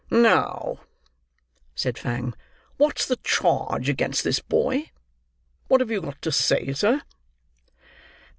"Now," 0.09 0.79
said 1.75 1.95
Fang, 1.95 2.33
"what's 2.77 3.05
the 3.05 3.17
charge 3.17 3.87
against 3.87 4.23
this 4.23 4.39
boy? 4.39 4.89
What 5.67 5.79
have 5.79 5.91
you 5.91 6.01
got 6.01 6.19
to 6.23 6.31
say, 6.31 6.73
sir?" 6.73 7.03